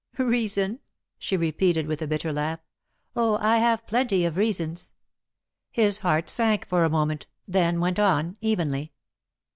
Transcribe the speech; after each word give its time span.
"Reason?" 0.17 0.79
she 1.19 1.37
repeated, 1.37 1.85
with 1.85 2.01
a 2.01 2.07
bitter 2.07 2.33
laugh. 2.33 2.59
"Oh, 3.15 3.37
I 3.39 3.59
have 3.59 3.85
plenty 3.85 4.25
of 4.25 4.35
reasons!" 4.35 4.93
His 5.69 5.99
heart 5.99 6.27
sank 6.27 6.65
for 6.67 6.83
a 6.83 6.89
moment, 6.89 7.27
then 7.47 7.79
went 7.79 7.99
on, 7.99 8.35
evenly. 8.41 8.93